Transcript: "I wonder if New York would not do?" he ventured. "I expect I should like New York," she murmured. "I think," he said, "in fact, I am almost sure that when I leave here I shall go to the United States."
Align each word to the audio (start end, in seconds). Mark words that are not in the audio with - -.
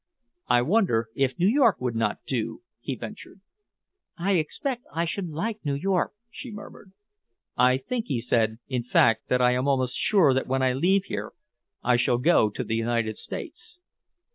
"I 0.47 0.63
wonder 0.63 1.09
if 1.13 1.37
New 1.37 1.45
York 1.47 1.79
would 1.79 1.93
not 1.95 2.17
do?" 2.25 2.63
he 2.79 2.95
ventured. 2.95 3.39
"I 4.17 4.31
expect 4.31 4.83
I 4.91 5.05
should 5.05 5.29
like 5.29 5.63
New 5.63 5.75
York," 5.75 6.13
she 6.31 6.49
murmured. 6.49 6.93
"I 7.55 7.77
think," 7.77 8.05
he 8.07 8.19
said, 8.27 8.57
"in 8.67 8.81
fact, 8.81 9.31
I 9.31 9.51
am 9.51 9.67
almost 9.67 9.93
sure 9.95 10.33
that 10.33 10.47
when 10.47 10.63
I 10.63 10.73
leave 10.73 11.03
here 11.03 11.33
I 11.83 11.97
shall 11.97 12.17
go 12.17 12.49
to 12.49 12.63
the 12.63 12.73
United 12.75 13.19
States." 13.19 13.77